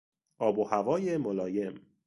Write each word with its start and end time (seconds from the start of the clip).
آب 0.37 0.59
و 0.59 0.63
هوای 0.63 1.17
ملایم 1.17 1.81